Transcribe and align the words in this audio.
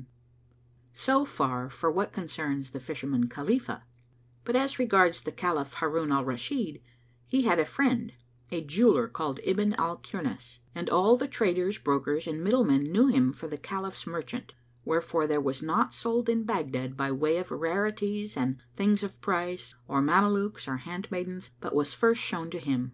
[FN#214] 0.00 0.06
So 0.94 1.24
far 1.26 1.68
for 1.68 1.90
what 1.90 2.10
concerns 2.10 2.70
the 2.70 2.80
Fisherman 2.80 3.28
Khalifah; 3.28 3.84
but 4.44 4.56
as 4.56 4.78
regards 4.78 5.22
the 5.22 5.30
Caliph 5.30 5.74
Harun 5.74 6.10
al 6.10 6.24
Rashid, 6.24 6.80
he 7.26 7.42
had 7.42 7.58
a 7.58 7.66
friend, 7.66 8.14
a 8.50 8.62
jeweller 8.64 9.08
called 9.08 9.40
Ibn 9.44 9.74
al 9.74 9.98
Kirnás, 9.98 10.22
[FN#215] 10.24 10.58
and 10.76 10.88
all 10.88 11.18
the 11.18 11.28
traders, 11.28 11.76
brokers 11.76 12.26
and 12.26 12.42
middle 12.42 12.64
men 12.64 12.90
knew 12.90 13.08
him 13.08 13.34
for 13.34 13.46
the 13.46 13.58
Caliph's 13.58 14.06
merchant; 14.06 14.54
wherefore 14.86 15.26
there 15.26 15.38
was 15.38 15.60
naught 15.60 15.92
sold 15.92 16.30
in 16.30 16.44
Baghdad, 16.44 16.96
by 16.96 17.12
way 17.12 17.36
of 17.36 17.50
rarities 17.50 18.38
and 18.38 18.56
things 18.76 19.02
of 19.02 19.20
price 19.20 19.74
or 19.86 20.00
Mamelukes 20.00 20.66
or 20.66 20.78
handmaidens, 20.78 21.50
but 21.60 21.74
was 21.74 21.92
first 21.92 22.22
shown 22.22 22.48
to 22.52 22.58
him. 22.58 22.92